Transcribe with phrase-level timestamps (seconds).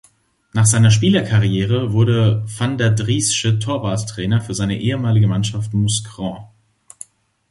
[0.53, 6.39] Nach seiner Spielerkarriere wurde Vandendriessche Torwarttrainer für seine ehemalige Mannschaft Mouscron.